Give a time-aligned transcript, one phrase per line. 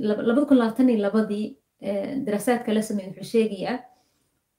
[0.00, 1.46] labada kun labaatan iyo labadii
[2.26, 3.78] daraasaadka la sameeyey wuxuu sheegayaa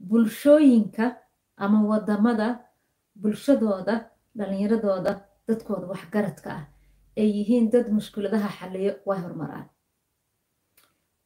[0.09, 1.05] bulshooyinka
[1.57, 2.47] ama waddamada
[3.21, 3.95] bulshadooda
[4.37, 5.11] dhalinyaradooda
[5.47, 6.63] dadkooda waxgaradka ah
[7.21, 9.67] ay yihiin dad mushkuladaha xaliyo way horumaraan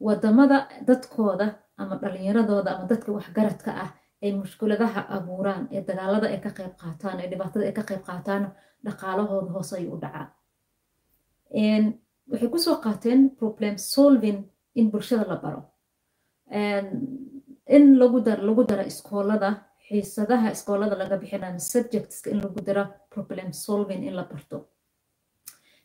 [0.05, 0.57] waddamada
[0.87, 1.47] dadkooda
[1.81, 3.89] ama dhalinyaradooda ama dadka waxgaradka ah
[4.23, 8.43] ay mushkuladaha abuuraan ee dagaalada ay ka qayb qaataan ee dhibaatada ay ka qayb qaataan
[8.85, 10.27] dhaqaalahooda hoos ayuu u dhacaa
[12.31, 14.39] waxay ku soo qaateen problem solving
[14.79, 15.61] in bulshada la baro.
[17.75, 19.49] In lagu dar lagu daro iskoolada
[19.87, 22.83] xiisadaha iskoolada laga bixinayo subjectska in lagu daro
[23.13, 24.57] problem solving in la barto.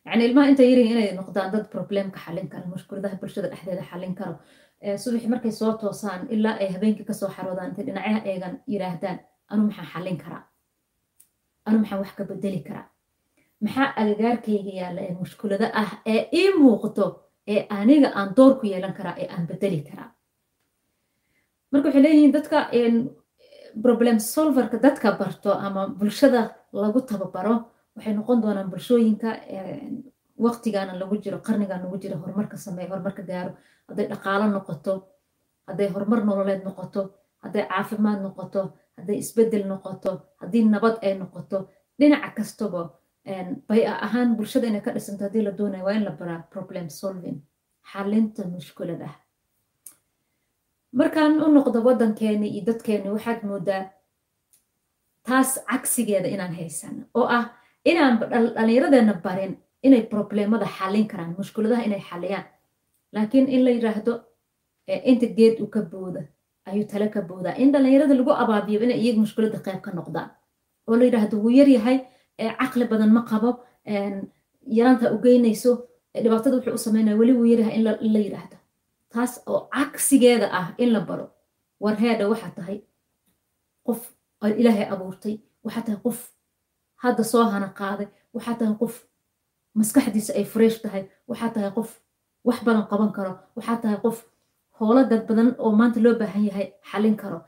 [0.05, 4.35] Yani ilmaha inta yarihin inay noqdaan dad problemka xalin karo mushkuladaha bulshada dhexdeeda xalin karo.
[5.03, 9.17] Subaxi markay soo toosaan ilaa ay habeenkii ka soo xaroodaan intay dhinacyaha eegan yiraahdaan
[9.51, 10.43] anu maxaan xalin karaa?
[11.67, 12.87] Anu maxaan wax ka bedeli karaa
[13.63, 17.05] maxaa agagaarkayga yaalla ee mushkulado ah ee ii muuqdo
[17.53, 20.09] ee aniga aan door ku yeelan karaa ee aan bedeli karaa?
[21.71, 22.57] Marka waxay leeyihiin dadka
[23.83, 26.41] problem solverka dadka barto ama bulshada
[26.83, 27.55] lagu tababaro
[27.95, 29.29] waxay noqon doonaan bulshooyinka
[30.45, 33.51] waqtigaana lagu jiro qarnigan lagu jiro horumarka sameeya horumarka gaaro
[33.89, 34.93] hadday dhaqaalo noqoto
[35.67, 37.01] hadday horumar nololeed noqoto
[37.43, 38.61] hadday caafimaad noqoto
[38.97, 41.57] hadday isbeddel noqoto haddii nabad ay noqoto
[41.99, 42.81] dhinaca kastaba
[43.67, 47.37] bay ahaan bulshada inay ka dhisanto haddii la doonayo waa in la baraa problem solving
[47.91, 49.09] xalinta mushkulada.
[50.99, 53.83] Markaan u noqdo waddankeeni iyo dadkeeni waxaad moodaa
[55.27, 57.45] taas cagsigeeda inaan haysano oo ah
[57.85, 58.13] inaan
[58.55, 62.45] dhallinyaradeena barin inay problemada xallin karaan mushkuladaha inay xalliyaan
[63.15, 64.13] laakiin in la yiraahdo
[65.11, 66.21] inta geed uu ka booda
[66.65, 67.55] ayuu tale ka boodaa.
[67.61, 70.29] In dhallinyarada lagu abaabiyo inay iyaga mushkulada qayb ka noqdaan
[70.87, 71.97] oo la yiraahdo wuu yaryahay
[72.59, 73.49] caqli badan ma qabo
[74.77, 75.71] yaraanta u geynayso
[76.23, 78.57] dhibaatada wuxuu u sameynaya weli wuu yaryahay in la yiraahdo.
[79.13, 81.25] Taas oo cagsigeeda ah in la baro.
[81.83, 82.77] Warheedha waxaa tahay
[83.87, 83.99] qof
[84.61, 85.35] ilaahay abuurtay
[85.65, 86.17] waxaa tahay qof
[87.03, 88.93] hadda soo hana qaaday waxaa tahay qof
[89.79, 91.89] maskaxdiisa ay fresh tahay waxaa tahay qof
[92.47, 94.17] wax badan qaban karo waxaa tahay qof
[94.79, 97.39] howlo dad badan oo maanta loo baahan yahay xalin karo.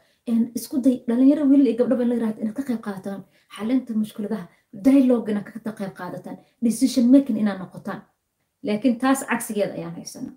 [0.58, 3.22] Isku day dhalinyaro wiil iyo gabdhaba in la yiraahdo inaad ka qayb qaadataan
[3.56, 8.02] xalinta mushkuladaha dialogue inaad ka qayb qaadataan decision making inaad noqotaan.
[8.64, 10.34] Laakiin taas cagsigeeda ayaan haysanaa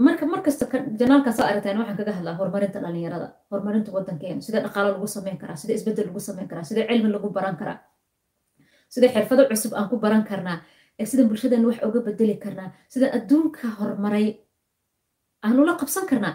[0.00, 0.64] marka markasta
[1.00, 5.56] janaalkan soo aragtaan waxaan kaga hadlaa horumarinta dhalinyarada horumarinta waddankeena sidee dhaqaalo lagu sameyn karaa
[5.56, 7.78] sidee isbeddel lagu sameyn karaa sidee cilmi lagu baran karaa
[8.88, 10.56] sidee xirfado cusub aan ku baran karnaa
[11.10, 14.26] sidaan bulshadeena wax uga bedeli karnaa sidaan adduunka horumaray
[15.44, 16.34] aan ula qabsan karnaa.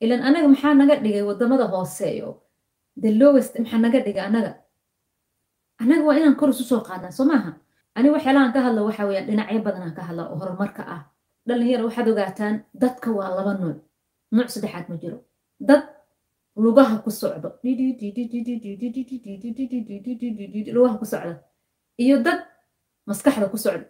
[0.00, 2.28] Ilan anaga maxaa naga dhigay waddamada hooseeyo?
[3.02, 4.50] The lowest maxaa naga dhigay anaga
[5.80, 7.52] anaga waa inaan kor isu soo qaadnaa soo maaha?
[7.96, 11.02] Ani waxyaalahan ka hadla waxa weeyaan dhinacyo badanaan ka hadla oo horumarka ah.
[11.48, 13.78] Dhalinyaro waxaad ogaataan dadka waa laba nuuc
[14.34, 15.18] nuuc saddexaad ma jiro.
[15.68, 15.82] Dad
[16.64, 17.48] lugaha ku socdo.
[20.76, 21.34] Lugaha ku socda
[21.98, 22.40] iyo dad
[23.06, 23.86] maskaxda ku socda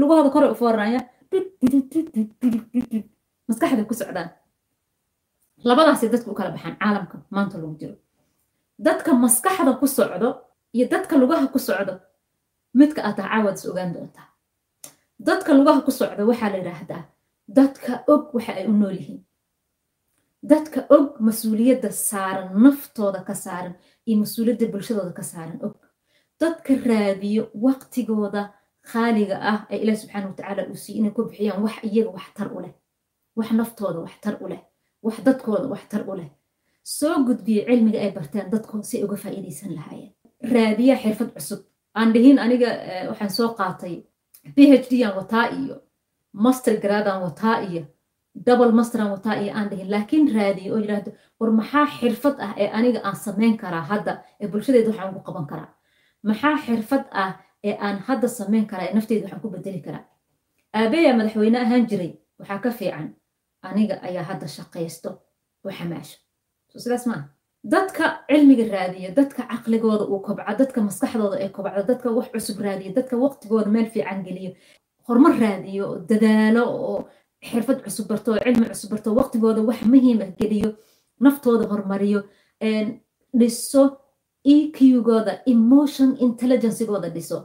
[0.00, 1.00] lugahooda kore u fooranaya
[3.48, 4.28] maskaxda ku socdaan
[5.68, 7.96] labadaasay dadka u kala baxaan caalamka maanta lagu jiro
[8.86, 10.28] dadka maskaxda ku socdo
[10.76, 11.94] iyo dadka lugaha ku socdo
[12.80, 14.26] midka aad tahay caawaad ogaan doontaa.
[15.28, 17.02] Dadka lugaha ku socda waxaa la yidhaahdaa
[17.58, 19.20] dadka og waxa ay u nool yihiin.
[20.52, 23.74] Dadka og mas'uuliyadda saaran naftooda ka saaran
[24.06, 25.74] iyo mas'uuliyadda bulshadooda ka saaran og.
[26.40, 28.42] Dadka raadiyo waqtigooda
[28.90, 32.58] khaaliga ah ee ilaah subxaana watacaala uu siiy inay ku bixiyaan wax iyaga waxtar u
[32.64, 32.74] leh
[33.36, 34.62] wax naftooda waxtar u leh
[35.02, 36.30] wax dadkooda waxtar u leh.
[36.82, 40.12] Soo gudbiya cilmiga ay barteen dadkooda si ay uga faa'iidaysan lahaayeen.
[40.52, 41.60] Raadiya xirfad cusub.
[41.98, 42.68] Aan dhihin aniga
[43.10, 43.94] waxaan soo qaatay
[44.54, 45.74] b h d aan wataa iyo
[46.32, 47.82] master gradaan wataa iyo
[48.46, 49.88] double masteran wataa iyo aan dhihin.
[49.94, 51.10] Laakiin raadiyo oo yidhaahdo
[51.40, 55.46] war maxaa xirfad ah ee aniga aan samayn karaa hadda ee bulshadeeda waxaan ugu qaban
[55.50, 55.70] karaa?
[56.28, 57.32] Maxaa xirfad ah
[57.68, 60.04] ee aan hadda samayn karaa ee nafteeda waxaan ku bedeli karaa?
[60.78, 62.12] Aabeya madaxweyne ahaan jiray?
[62.38, 63.06] Waxaa ka fiican
[63.68, 65.10] aniga ayaa hadda shaqaysto
[65.64, 66.18] oo xamaasho
[66.72, 67.24] so sidaas maaha
[67.74, 72.90] dadka cilmiga raadiya dadka caqligooda uu kobco dadka maskaxdooda ay kobcdo dadka wax cusub raadiya
[72.98, 74.50] dadka waqtigooda meel fiican geliyo
[75.06, 76.98] horumar raadiyo dadaalo oo
[77.48, 80.70] xirfad cusub barto oo cilmi cusub barto waqtigooda wax muhiim ah geliyo
[81.24, 82.20] naftooda horumariyo
[83.40, 83.82] dhiso
[84.54, 87.38] eqgooda emotion intelligencegooda dhiso.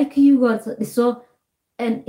[0.00, 1.06] Iqgooda dhiso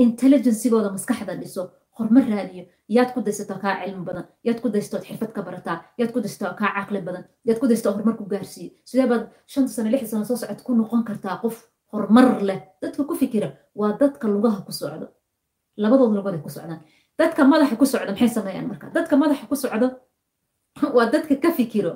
[0.03, 1.61] intelligencegooda maskaxda dhiso
[2.01, 2.63] horumar raadiyo
[2.95, 6.53] yaad ku daysataa kaa cilmi badan yaad ku daystood xirfad ka barataa yaad ku daysataa
[6.59, 8.71] kaa caqli badan yaad ku daysataa horumar ku gaarsiiyo.
[8.89, 11.55] Sidee baad shanta sano lixda sano soo socota ku noqon kartaa qof
[11.93, 12.59] horumar leh?
[12.81, 13.49] Dadka ku fikira
[13.79, 15.07] waa dadka lugaha ku socdo.
[15.77, 16.81] Labadood lugood ku socdaan.
[17.19, 18.85] Dadka madaxa ku socda maxay sameeyaan marka?
[18.97, 19.87] Dadka madaxa ku socdo
[20.95, 21.93] waa dadka ka fikiro.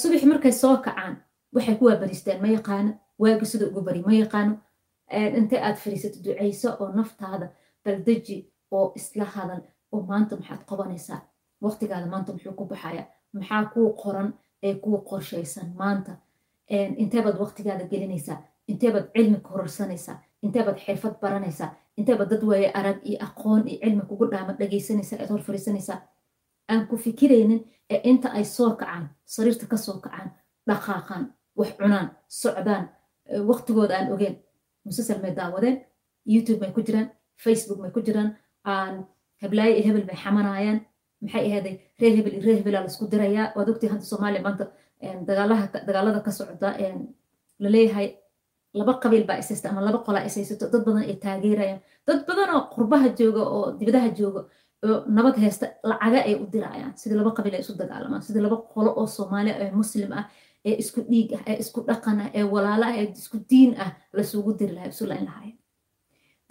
[0.00, 1.14] Subaxi markay soo kacaan
[1.54, 2.92] waxay ku waabaristaan ma yaqaano?
[3.18, 4.54] Waagi sida ugu bari ma yaqaano?
[5.38, 7.46] Intay aad fariisato ducayso oo naftaada
[7.84, 8.36] baldeji
[8.70, 9.60] oo isla hadal
[9.92, 11.20] oo maanta maxaad qabanaysaa.
[11.62, 13.04] Waqtigaada maanta muxuu ku baxaya?
[13.32, 14.28] Maxaa kuu qoran
[14.62, 16.12] ee kuu qorshaysan maanta?
[17.02, 18.42] Inteebaad waqtigaada gelinaysaa?
[18.68, 21.70] Inteebaad cilmi kororsanaysaa inteebaad xirfad baranaysaa?
[21.96, 25.42] Inteebaad dad waaye arag iyo aqoon iyo cilmi kugu dhaama dhagaysanaysaa eed hor
[26.68, 27.60] aan ku fikiraynin
[27.90, 30.30] ee inta ay soo kacaan sariirta ka soo kacaan
[30.68, 31.24] dhaqaaqaan
[31.58, 32.84] wax cunaan socdaan
[33.48, 34.36] waqtigooda aan ogeen
[34.84, 35.76] musasal may daawadeen
[36.26, 37.08] youtube may ku jiraan
[37.44, 38.30] facebook may ku jiraan
[38.64, 39.04] aan
[39.42, 40.78] heblaayo iyo hebel may xamanayaan.
[41.22, 43.52] Maxay ahaaday reer hebel iyo reer hebelaa la isku dirayaa.
[43.56, 44.64] Waad ogtii hadda soomaaliya maanta
[45.86, 46.70] dagaalada ka socda
[47.62, 48.08] la leeyahay
[48.74, 51.80] laba qabiil baa ishaysta ama laba qolaa ishaysato dad badan ay taageerayaan.
[52.06, 54.40] Dad badan oo qurbaha jooga oo dibadaha jooga
[54.86, 56.92] oo nabad haysta lacaga ay u dirayaan.
[57.00, 60.24] Sidii laba qabiil ay isu dagaalamaan sidii laba qolo oo soomaaliya ee muslim ah
[60.68, 63.90] ee isku dhiig ah ee isku dhaqan ah ee walaalo ah ee isku diin ah
[64.16, 65.58] lasugu diri lahay isu layn lahaayeen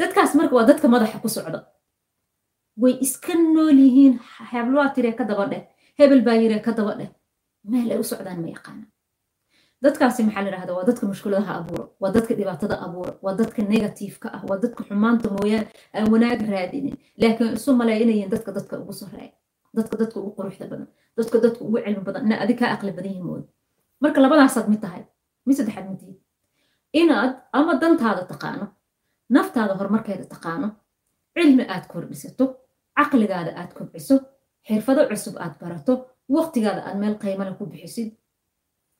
[0.03, 1.59] dadkaas marka waa dadka madaxa ku socda.
[2.81, 4.13] Way iska nool yihiin
[4.51, 5.63] heblwaa tiree ka daba dheh
[5.99, 7.09] hebel baa yiree ka daba dheh.
[7.71, 8.85] Meel ay u socdaan ma yaqaana
[9.83, 14.27] dadkaasi maxaa la yidhahda waa dadka mushkuladaha abuura waa dadka dhibaatada abuura waa dadka negatifeka
[14.35, 15.65] ah waa dadka xumaanta mooyaan
[15.95, 16.95] aan wanaag raadinin.
[17.21, 19.31] Laakiin isu malaya inayin dadka dadka ugu soreeya
[19.77, 23.19] dadka dadka ugu quruxda badan dadka dadka ugu cilmi badan ina adig kaa aqli badan
[23.27, 23.47] mooda
[24.03, 25.03] marka labadaasaad mid tahay
[25.47, 26.15] mid saddexaad midii
[27.01, 28.65] inaad ama dantaada taqaano
[29.35, 30.67] naftaada horumarkeeda taqaano
[31.35, 32.45] cilmi aad kordhisato
[32.97, 34.15] caqligaada aad kobciso
[34.67, 35.93] xirfado cusub aad barato
[36.35, 38.09] waqtigaada aad meel qaymale ku bixisid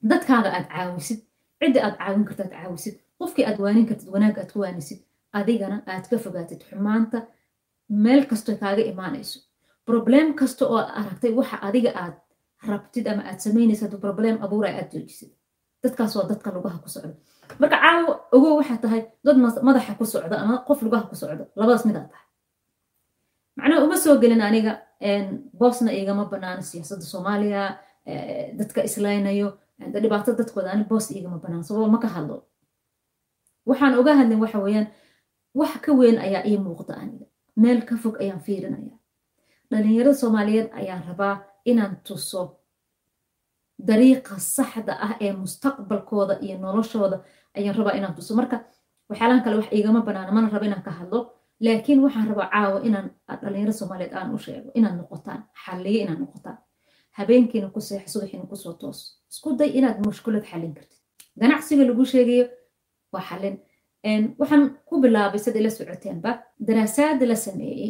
[0.10, 1.20] dadkaada aad caawisid
[1.60, 5.00] cidda aad caawin karta aad caawisid qofkii aad waanin kartid wanaag aad ku waanisid
[5.40, 7.18] adigana aad ka fogaatid xumaanta
[8.04, 9.40] meel kasto kaaga imaanayso
[9.90, 12.16] problem kasta oo aragtay waxa adiga aad
[12.70, 15.32] rabtid ama aad samaynaysa hadduu problem abuuraya aad joojisid
[15.84, 17.14] dadkaas waa dadka lugaha ku socda
[17.60, 19.38] marka caawo ogow waxaa tahay dad
[19.68, 21.44] madaxa ku socda ama qof lugaha ku socda.
[21.56, 22.28] Labadaas midaad tahay.
[23.58, 24.74] Macnaha uma soo gelin aniga
[25.60, 27.62] boosna igama banaano siyaasadda soomaaliya
[28.60, 29.50] dadka islaynayo
[29.94, 32.38] dhibaato dadkooda ani boos igama banaan sababo ma ka hadlo.
[33.70, 34.88] Waxaan oga hadlin waxa weeyaan
[35.60, 37.26] wax ka weyn ayaa ii muuqda aniga.
[37.62, 38.96] Meel ka fog ayaan fiirinaya
[39.72, 41.36] dhalinyarada soomaaliyeed ayaan rabaa
[41.66, 42.42] inaan tuso
[43.90, 47.18] dariiqa saxda ah ee mustaqbalkooda iyo noloshooda
[47.58, 48.34] ayaan rabaa inaan tuso.
[48.40, 48.58] Marka
[49.10, 51.20] waxyaalahan kale wax igama banaana mana rabo inaan ka hadlo
[51.66, 53.08] laakiin waxaan rabaa caawa inaan
[53.42, 56.58] dhalinyarada soomaaliyeed aan u sheego inaad noqotaan xalliyo inaad noqotaan.
[57.18, 59.00] Habeenkiina ku seex subaxiina ku soo toos.
[59.32, 61.00] Isku day inaad mushkulad xallin kartid.
[61.42, 62.46] Ganacsiga lagu sheegayo
[63.14, 63.56] waa xallin.
[64.42, 66.32] Waxaan ku bilaabay sida ila socoteenba
[66.68, 67.90] daraasaada la sameeyey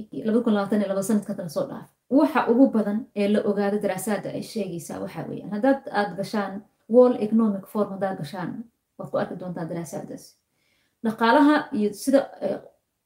[1.09, 5.51] sanadka kala soo dhaaf waxa ugu badan ee la ogaado daraasaada ay sheegaysaa waxa weeyaan.
[5.55, 6.53] Haddaad aad gashaan
[6.89, 8.51] wall economic form haddaad gashaan
[8.97, 10.23] waad ku arki doontaa daraasaadaas
[11.05, 12.19] dhaqaalaha iyo sida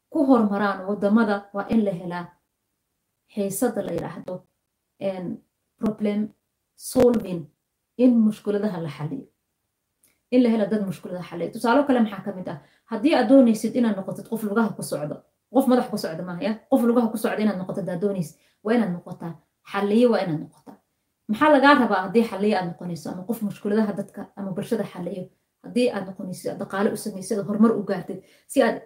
[0.09, 2.25] ku horumaraan waddamada waa in la helaa
[3.33, 4.33] xiisada la yidhaahdo
[5.79, 6.19] problem
[6.75, 7.41] solving
[8.03, 9.25] in mushkuladaha la xaliyo
[10.31, 12.59] in la helo dad mushkuladaha xaliyo tusaalo kale maxaa ka mid ah?
[12.91, 15.15] Haddii aad doonaysid inaad noqotid qof lugaha ku socdo
[15.53, 18.91] qof madax ku socda maahaya qof lugaha ku socda inaad noqotid aad doonaysid waa inaad
[18.97, 19.33] noqotaa
[19.71, 20.75] xaliyo waa inaad noqotaa.
[21.29, 25.23] Maxaa lagaa rabaa haddii xaliyo aad noqonayso ama qof mushkuladaha dadka ama bulshada xaliyo
[25.63, 28.19] haddii aad noqonaysid dhaqaale u samaysid horumar u gaartid
[28.51, 28.77] si aad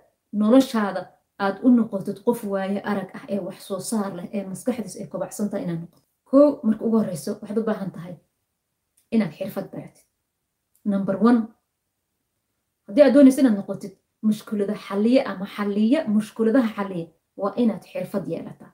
[0.42, 1.02] noloshaada
[1.46, 5.08] aad u noqotid qof waaye arag ah ee wax soo saar leh ee maskaxdiis ay
[5.14, 8.16] kobacsantaha inaad noqotid kow marka ugu horeyso waxaad u baahan tahay
[9.16, 10.06] inaad xirfad baratid.
[10.94, 11.40] Number one
[12.88, 13.94] haddii aad doonaysa inaad noqotid
[14.28, 17.08] mushkulada xaliye ama xaliya mushkuladaha xaliya
[17.42, 18.72] waa inaad xirfad yeelataa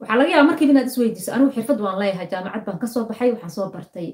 [0.00, 3.28] waxaa laga yaaba markiiba inaad isweydiiso anigu xirfad waan leeyahay jaamacad baan ka soo baxay
[3.34, 4.08] waxaan soo bartay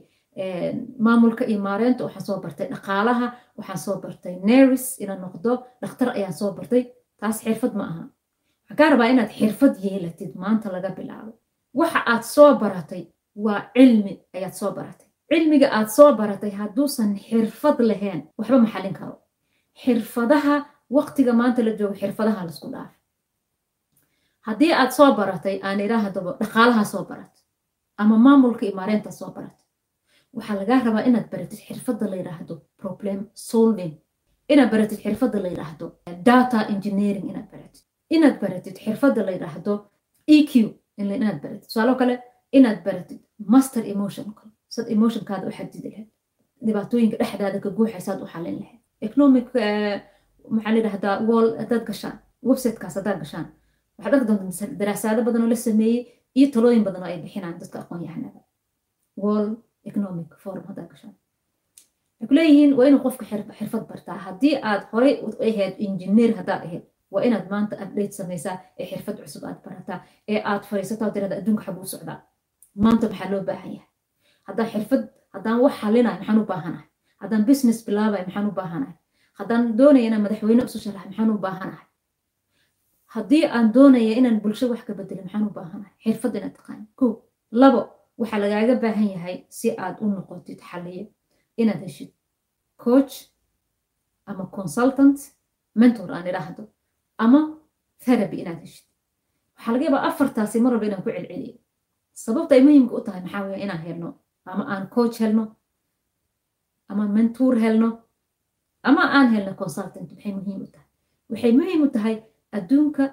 [1.06, 3.26] maamulka iyo maareynta waxaan soo bartay dhaqaalaha
[3.58, 5.50] waxaan soo bartay neris inaan noqdo
[5.82, 6.82] dhakhtar ayaan soo bartay.
[7.20, 8.02] Taas xirfad ma aha.
[8.60, 11.32] Waxaan kaa rabaa inaad xirfad yeelatid maanta laga bilaabo.
[11.80, 13.02] Waxa aad soo baratay
[13.44, 15.06] waa cilmi ayaad soo baratay.
[15.30, 19.14] Cilmiga aad soo baratay hadduusan xirfad lahayn waxba ma xallin karo
[19.82, 20.54] xirfadaha
[20.96, 22.92] waqtiga maanta la joogo xirfadaha la isku dhaaf
[24.46, 27.34] haddii aad soo baratay aan idhaahdaba dhaqaalaha soo barat
[28.02, 29.58] ama maamulka iyo maareynta soo barat
[30.36, 33.94] waxaa lagaa rabaa inaad baratid xirfadda la yidhaahdo problem solving.
[34.52, 35.86] Inaad baratid xirfadda la yidhaahdo
[36.28, 37.84] data engineering inaad baratid
[38.16, 39.72] inaad baratid xirfadda la yidhaahdo
[40.36, 40.50] eq
[41.02, 42.14] inaad baratid tusaalo kale
[42.58, 43.20] inaad baratid
[43.52, 44.26] master emotion
[44.74, 46.08] sad emotionkaada u xadidi lahayd
[46.66, 49.46] dhibaatooyinka dhexdaada ka guuxaysaad u xalin lahayd economic
[50.54, 52.16] maxaa layidhahdaa wall haddaad gashaan
[52.48, 53.46] websitekaas haddaad gashaan.
[53.98, 55.98] Waxaad arki doontaa daraasaado badan oo la sameeyey
[56.38, 58.40] iyo talooyin badan oo ay bixinaan dadka aqoon yahanada
[59.90, 61.14] economic forum haddaad gashaan.
[62.20, 63.24] Waxay ku waa inuu qofka
[63.58, 64.18] xirfad bartaa.
[64.26, 65.14] Haddii aad horey
[65.48, 69.98] ahayd injineer haddaad ahayd waa inaad maanta update samaysaa ee xirfad cusub aad barataa
[70.32, 72.18] ee aad fadhiisataa oo tirada adduunka xaguu socdaa
[72.84, 73.88] maanta maxaa loo baahan yahay?
[74.48, 75.02] Haddaan xirfad
[75.34, 76.86] haddaan wax xalinayo maxaan u baahanahay
[77.22, 78.96] haddaan business bilaabayo maxaan u baahanahay?
[79.38, 81.86] Haddaan doonaya inaan madaxweyne isu sharaxo maxaan u baahanahay?
[83.14, 85.92] Haddii aan doonaya inaan bulsho wax ka bedelo maxaan u baahanahay?
[86.04, 86.80] Xirfad inaad taqaan.
[86.98, 87.06] Ko
[87.60, 87.80] labo
[88.20, 91.04] waxaa lagaaga baahan yahay si aad u noqotid xaliye
[91.62, 92.10] inaad heshid
[92.84, 93.14] coach
[94.30, 95.18] ama consultant
[95.80, 96.62] mentor aan idhaahdo
[97.24, 97.40] ama
[98.04, 98.86] therapy inaad heshid.
[99.56, 101.54] Waxaa laga yaabaa afartaasi mar walba inaan ku celceliyo.
[102.24, 104.08] Sababta ay muhiimka u tahay maxaa weeye inaan helno
[104.50, 105.44] ama aan coach helno
[106.92, 107.88] ama mentor helno
[108.88, 110.86] ama aan helno consultant maxay muhiim u tahay.
[111.30, 112.16] Waxay muhiim u tahay
[112.56, 113.04] adduunka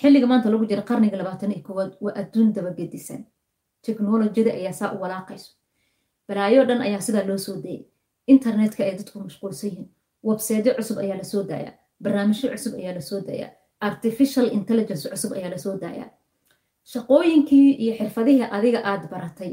[0.00, 3.20] xilliga maanta lagu jira qarniga labaatan iyo koowaad waa adduun dabagedisan.
[3.86, 5.50] Teknolojiyada ayaa saa u walaaqayso.
[6.28, 7.82] Balaayo dhan ayaa sidaa loo soo dayay
[8.34, 9.88] internetka ay dadku mashquulsan yihiin.
[10.28, 11.72] Webseedyo cusub ayaa la soo daayaa.
[12.02, 13.50] Barnaamijyo cusub ayaa la soo daayaa.
[13.80, 16.08] Artificial intelligence cusub ayaa la soo daayaa.
[16.92, 19.52] Shaqooyinkii iyo xirfadihii adiga aad baratay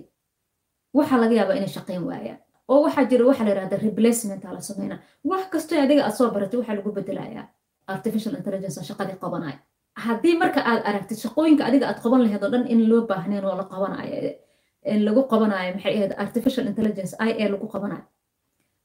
[0.93, 2.39] waxaa laga yaabaa inay shaqayn waayaan
[2.71, 4.99] oo waxaa jira waxaa la yidhahda replacement aa la sameynaa.
[5.29, 7.45] Wax kastoo adiga aad soo baratay waxaa lagu bedelayaa
[7.95, 9.57] artificial intelligence shaqadii qabanaya.
[10.05, 13.55] Haddii marka aad aragtid shaqooyinka adiga aad qaban lahayd oo dhan in loo baahneen oo
[13.61, 14.31] la qabanayo
[15.07, 18.03] lagu qabanayo maxay ahayd artificial intelligence i a lagu qabanayo.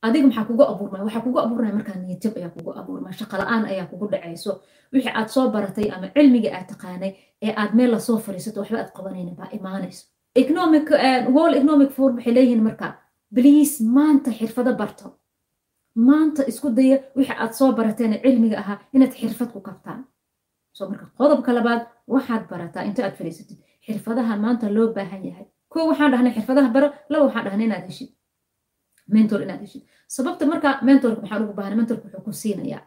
[0.06, 1.02] Adiga maxaa kugu abuurmaya?
[1.06, 4.52] Waxaa kugu abuurnaya markaa niyadjab ayaa kugu abuurmaya shaqa la'aan ayaa kugu dhacayso.
[4.92, 7.12] Wixii aad soo baratay ama cilmigii aad taqaanay
[7.46, 10.02] ee aad meel la soo fariisato waxba aad qabanaynin baa imaanayso.
[10.42, 10.86] Economic
[11.36, 12.92] wall economic forum waxay leeyihiin markaa
[13.34, 15.06] bliis maanta xirfado barto.
[16.08, 20.04] Maanta isku daya wixii aad soo barateen cilmiga ahaa inaad xirfad ku kabtaan
[20.76, 21.82] so marka qodobka labaad
[22.14, 23.58] waxaad barataa inta aad fadhiisatid.
[23.86, 25.46] Xirfadaha maanta loo baahan yahay.
[25.72, 28.10] Ko waxaan dhahnay xirfadaha baro laba waxaan dhahnay inaad heshid.
[29.14, 29.82] Mentor inaad heshid.
[30.06, 32.82] Sababta marka mentorka maxaa ugu baahnay mentorka wuxuu ku siinayaa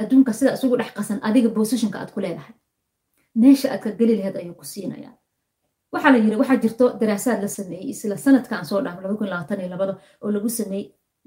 [0.00, 2.54] adduunka sida isugu dhex qasan adiga positionka aad ku leedahay.
[3.40, 5.14] Meesha aad ka geli lahayd ayuu ku siinayaa
[5.92, 8.80] waxaa la yiri waxaa jirto daraasaad la sameeyey isla sanadka aan soo
[9.74, 10.86] labada oo lagu sameeyey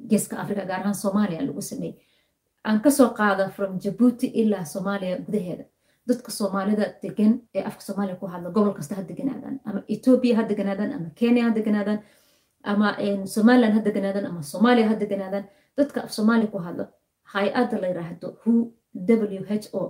[0.10, 1.96] geeska africa gaar ahaan soomaaliya lagu sameeyey.
[2.68, 5.64] Aan ka soo qaada from jabuuti ilaa soomaaliya gudaheeda.
[6.08, 10.44] Dadka soomaalida degan ee afka soomaaliya ku hadla gobol kasta ha deganaadaan ama ethiopia ha
[10.52, 12.00] deganaadaan ama kenya ha deganaadaan
[12.72, 12.88] ama
[13.36, 15.46] somaliland ha deganaadaan ama soomaaliya ha deganaadaan
[15.78, 16.86] dadka af soomaaliya ku hadla
[17.34, 18.54] hay'adda la yiraahdo who
[19.38, 19.82] w h o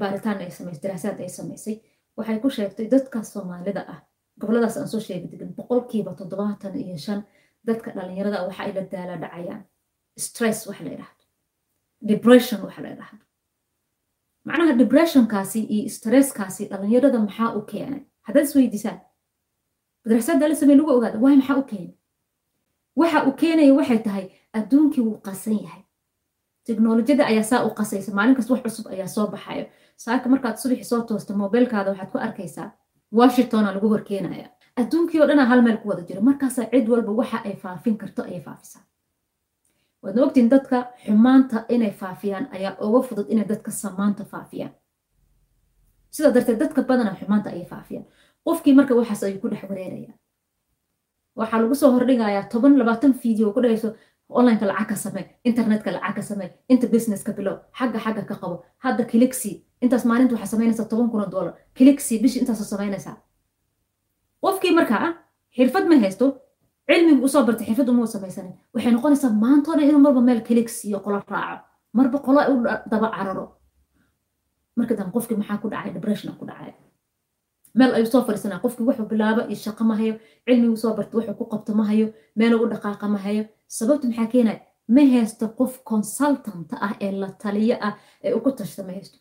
[0.00, 1.74] baaritaan ay samaysay daraasaad ay samaysay
[2.16, 4.00] waxay ku sheegtay dadka soomaalida ah.
[4.40, 7.20] Goboladaas aan soo sheegi degan boqolkiiba toddobaatan iyo shan
[7.68, 9.62] dadka dhalinyarada ah waxa ay la daala dhacayaan.
[10.18, 11.24] Stress waxa la yidhahdo
[12.10, 13.24] depression waxa la yidhahdo
[14.44, 18.02] macnaha depressionkaasi iyo stresskaasi dhalinyarada maxaa u keenay?
[18.26, 19.00] Haddaad isweydiisaan
[20.04, 21.94] daraasaadda la samey lagu ogaada waay maxaa u keenay?
[23.00, 24.26] Waxa uu keenaya waxay tahay
[24.58, 25.82] adduunkii wuu qasan yahay.
[26.66, 29.64] Teknolojiyada ayaa saa u qasaysa maalin kasta wax cusub ayaa soo baxayo
[30.04, 32.68] saaka markaad subaxi soo toosto mobilkaada waxaad ku arkaysaa
[33.18, 34.48] washingtona lagu horkeenaya.
[34.80, 38.22] Adduunkii oo dhanaa hal meel ku wada jira markaasaa cid walba waxa ay faafin karto
[38.22, 38.82] ayay faafisaa.
[40.02, 44.72] Waadna ogtiin dadka xumaanta inay faafiyaan ayaa uga fudud inay dadka samaanta faafiyaan.
[46.10, 48.06] Sidaa darteed dadka badana xumaanta ayay faafiyaan.
[48.44, 50.12] Qofkii marka waxaas ayuu ku dhex wareeraya.
[51.36, 53.94] Waxaa lagu soo hordhigayaa toban labaatan video ku dhahayso
[54.38, 58.56] onlineka lacag ka samey internetka lacag ka samey inta businesska bilow xagga xagga ka qabo.
[58.84, 61.54] Hadda kilixi intaas maalinta waxaa samaynaysaa toban kun dollar.
[61.74, 63.16] Kilixi bishi intaasoo samaynaysaa.
[64.42, 65.06] Qofkii markaa
[65.56, 66.26] xirfad ma haysto
[66.88, 68.54] cilmigu u soo bartay xirfad uma samaysanin.
[68.74, 71.64] Waxay noqonaysaa maantoo dhan inuu marba meel kilixi iyo qolo raaco.
[71.92, 72.54] Marba qolo u
[72.90, 73.44] daba cararo.
[74.76, 75.92] Marka dambe qofkii maxaa ku dhacay?
[75.96, 76.72] Depression ku dhacay.
[77.74, 80.14] Meel ayuu soo fadhiisanaa qofkii wuxuu bilaabo iyo shaqo ma hayo.
[80.46, 82.06] Cilmigu soo bartay wuxuu ku qabto ma hayo.
[82.36, 83.44] Meeluu u dhaqaaqa ma hayo
[83.76, 84.60] sababta maxaa keenaya
[84.94, 89.18] ma haysto qof consultant ah ee la taliyo ah ee ugu tashta ma haysto.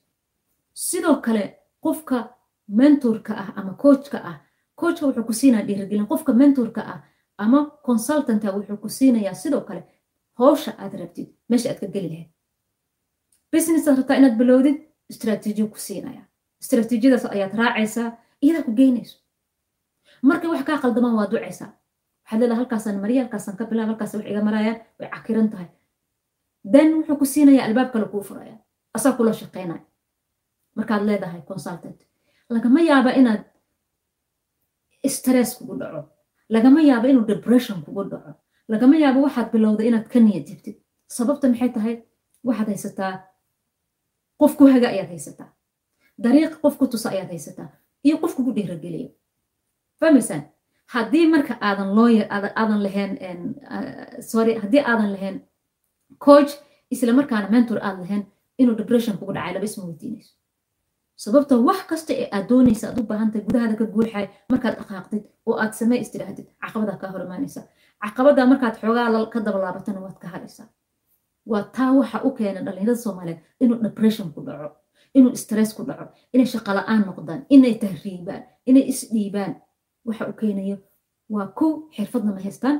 [0.87, 1.43] Sidoo kale
[1.85, 2.17] qofka
[2.79, 4.37] mentorka ah ama coachka ah
[4.79, 6.07] coachka wuxuu ku siinaya dhiirigelin.
[6.11, 6.99] Qofka mentorka ah
[7.43, 9.81] ama consultanta wuxuu ku siinayaa sidoo kale
[10.39, 12.29] howsha aad rabtid meesha aad ka geli lahayd.
[13.51, 14.77] Business aad rabtaa inaad bilowdid
[15.11, 16.23] istraatiijiyo ku siinaya
[16.61, 18.09] istraatiijiyadaas ayaad raacaysaa
[18.43, 19.17] iyadaa ku geynayso
[20.27, 21.71] markay wax kaa qaldamaan waa ducaysaa
[22.29, 25.67] waxaad leedahay halkaasaan mariya halkaasaan ka bilaab halkaas wax iga marayaan way cakiran tahay.
[26.73, 28.57] Then wuxuu ku siinayaa albaab kale kuu furaya
[28.93, 29.81] asaa kula shaqaynaya
[30.75, 31.99] markaad leedahay consultant.
[32.49, 33.43] Lagama yaaba inaad
[35.07, 36.01] stress kugu dhaco.
[36.49, 38.31] Lagama yaabo inuu depression kugu dhaco.
[38.67, 40.75] Lagama yaabo waxaad bilowday inaad ka niyad jabtid.
[41.07, 41.95] Sababta maxay tahay?
[42.43, 43.13] Waxaad haysataa.
[44.39, 45.49] Qof ku haga ayaad haysataa.
[46.23, 47.69] Dariiq qof ku tusa ayaad haysataa.
[48.03, 49.09] Iyo qof kugu dhiirageliya
[49.99, 50.43] fahmaysaan
[50.93, 53.11] haddii marka aadan looya aadan lahayn
[54.31, 55.35] sorry haddii aadan lahayn
[56.25, 56.51] coach
[56.93, 58.23] isla markaana mentor aad lahayn
[58.61, 60.33] inuu depression kugu dhacay laba isma weydiinayso.
[61.23, 65.55] Sababta wax kasta ee aad doonaysa aad u baahantahay gudahaada ka guuxay markaad dhaqaaqdid oo
[65.63, 67.23] aad samey istidhaahdid caqabadaa kaa hor
[68.03, 70.67] caqabada markaad xoogaa ka dabalaabatana waad ka hadhaysaa.
[71.51, 74.69] Waa taa waxa u keena dhallinyarada soomaaliyeed inuu depression ku dhaco
[75.17, 79.51] inuu stress ku dhaco inay shaqo la'aan noqdaan inay tahriibaan inay isdhiibaan
[80.09, 80.77] waxa u keenayo
[81.33, 82.77] waa kow xirfadna ma haystaan?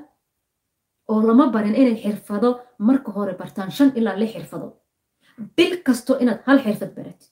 [1.09, 2.49] oo lama barin inay xirfado
[2.87, 4.67] marka hore bartaan shan ilaa lix xirfado.
[5.55, 7.31] Bil kasto inaad hal xirfad baratid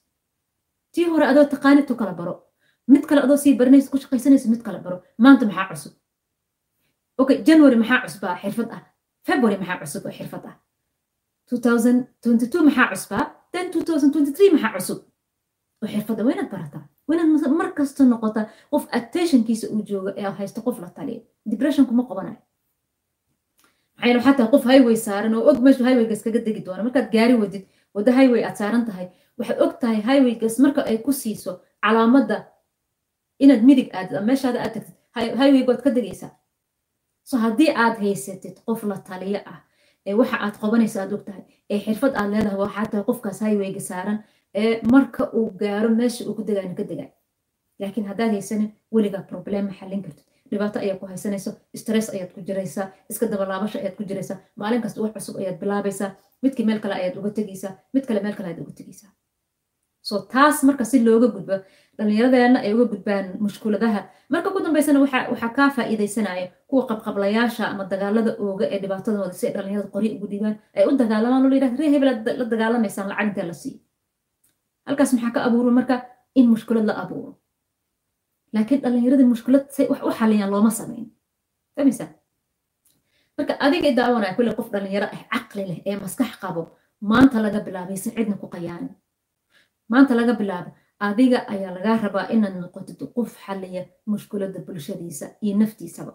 [0.92, 2.34] tii hore adoo taqaanid tu kala baro.
[2.92, 4.96] Mid kale adoo sii baranaysa ku shaqaysanaysa mid kale baro.
[5.24, 5.94] Maanta maxaa cusub?
[7.20, 8.82] Okay january maxaa cusbaa xirfad ah.
[9.26, 10.56] February maxaa cusub oo xirfad ah?
[11.50, 14.98] 2022 maxaa cusbaa then 2023 maxaa cusub?
[15.82, 20.60] Oo xirfadda waa barataa waa inaad mar kasta noqotaa qof attentionkiisa uu joogo ee haysta
[20.66, 22.36] qof la taliya depression kuma qabanayo
[24.00, 27.34] maxaa waxaa tahay qof highway saaran oo og meeshu highwaygas kaga degi doona markaad gaari
[27.42, 29.06] wadid waddo highway aad saaran tahay
[29.38, 31.52] waxaad og tahay highwaygas marka ay ku siiso
[31.84, 32.36] calaamadda
[33.44, 34.94] inaad midig aadid meeshaada aad tagtid
[35.38, 36.30] highwayga waad ka degaysaa.
[37.28, 39.60] So haddii aad haysatid qof la taliyo ah
[40.06, 43.80] ee waxa aad qabanaysa aad og tahay ee xirfad aad leedahay waxaa tahay qofkaas highwayga
[43.90, 44.18] saaran
[44.92, 47.10] marka uu gaaro meesha uu ku degaana ka degaay
[47.80, 51.50] laakiin haddaad haysanin weligaa problem ma xallin kartid dhibaato ayaad ku haysanayso
[51.80, 56.10] stress ayaad ku jiraysaa iska dabalaabasho ayaad ku jiraysaa maalin kasta wax cusub ayaad bilaabaysaa
[56.42, 59.10] midkii meel kale ayaad uga tegaysaa mid kale meel kale ayaad uga tegaysaa
[60.08, 61.56] so taas marka si looga gudbo
[61.98, 64.00] dhallinyaradeena ay uga gudbaan mushkuladaha.
[64.32, 69.52] Marka ugu dambeysana waxaa kaa faa'iidaysanaya kuwa qabqablayaasha ama dagaalada ooga ee dhibaatadooda si ay
[69.56, 72.08] dhallinyarada qori ugu dhiibaan ay u dagaalamaan oo layidhahda ree hebel
[72.40, 73.78] la dagaalamaysaan lacag la siiyo
[74.88, 75.96] halkaas maxaa ka abuuro marka
[76.38, 77.30] in mushkulad la abuuro?
[78.54, 81.06] Laakiin dhallinyaradii mushkulad say wax u xaliyaan looma samayn
[81.76, 82.08] fahmaysaa
[83.38, 86.62] marka adiga daawanaya kulle qof dhallinyaro ah caqli leh ee maskax qabo
[87.10, 88.92] maanta laga bilaabay si cidna ku qayaanin
[89.92, 90.70] maanta laga bilaabo
[91.08, 96.12] adiga ayaa lagaa rabaa inaad noqotid qof xaliya mushkuladda bulshadiisa iyo naftiisaba.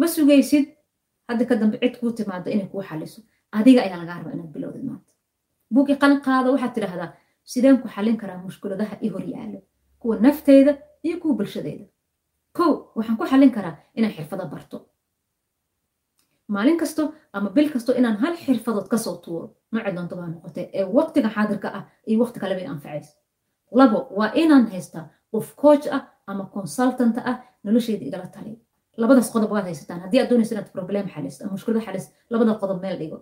[0.00, 0.64] Ma sugaysid?
[1.28, 3.20] Hadda ka dambe cid kuu timaado inay kuu xaliso.
[3.58, 5.12] Adiga ayaa lagaa rabaa inaad bilowdid maanta.
[5.74, 7.10] Buuqii qalin qaada waxaad tidhaahdaa
[7.52, 9.58] sideen ku xalin karaa mushkuladaha i hor yaalo
[10.00, 10.72] kuwa nafteyda
[11.06, 11.84] iyo kuwa bulshadeyda
[12.56, 14.78] kow waxaan ku xallin karaa inaan xirfado barto.
[16.54, 20.66] Maalin kasto ama bil kasto inaan hal xirfadood ka soo tuuro nooci doonto baa noqotee
[20.78, 23.12] ee waqtiga xaadirka ah iyo waqti kaleba in anfacayso
[23.78, 28.58] labo waa inaan haystaa qof coach ah ama consultant ah nolosheyda igala taliya
[29.02, 30.00] labadaas qodob waad haysataan.
[30.04, 33.18] Haddii aad doonaysa inaad problem xalisto ama mushkulada xalisto labada qodob meel dhigo